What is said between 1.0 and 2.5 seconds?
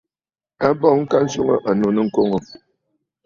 ka swɔŋ ànnù nɨkoŋǝ̀.